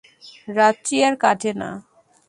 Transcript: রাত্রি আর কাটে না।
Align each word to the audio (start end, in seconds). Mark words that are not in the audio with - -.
রাত্রি 0.57 0.97
আর 1.07 1.13
কাটে 1.23 1.51
না। 1.53 1.69